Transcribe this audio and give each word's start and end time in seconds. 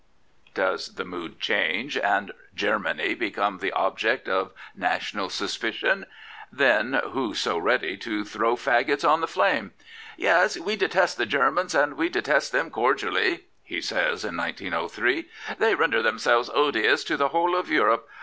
Does 0.55 0.95
the 0.95 1.05
mood 1.05 1.39
change 1.39 1.95
and 1.95 2.31
Germany 2.55 3.13
become 3.13 3.59
the 3.59 3.71
object 3.73 4.27
of 4.27 4.51
national 4.75 5.29
suspicion, 5.29 6.07
then 6.51 6.93
who 7.09 7.35
so 7.35 7.59
ready 7.59 7.95
to 7.97 8.25
throw 8.25 8.55
faggots 8.55 9.07
on 9.07 9.21
the 9.21 9.27
flame: 9.27 9.73
Yes, 10.17 10.57
we 10.57 10.75
detest 10.75 11.17
the 11.17 11.27
Germans 11.27 11.75
and 11.75 11.93
we 11.97 12.09
detest 12.09 12.51
them 12.51 12.71
cordially 12.71 13.45
(he 13.61 13.79
says 13.79 14.25
in 14.25 14.35
1903). 14.37 15.29
They 15.59 15.75
render 15.75 16.01
themselves 16.01 16.49
odious 16.51 17.03
to 17.03 17.15
the 17.15 17.27
whole 17.27 17.55
of 17.55 17.69
Europe. 17.69 18.09